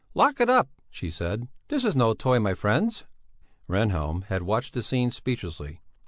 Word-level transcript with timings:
"Lock 0.15 0.41
it 0.41 0.49
up," 0.49 0.67
she 0.89 1.11
said, 1.11 1.47
"this 1.67 1.83
is 1.83 1.95
no 1.95 2.15
toy, 2.15 2.39
my 2.39 2.55
friends." 2.55 3.03
Rehnhjelm 3.69 4.23
had 4.29 4.41
watched 4.41 4.73
the 4.73 4.81
scene 4.81 5.11
speechlessly. 5.11 5.79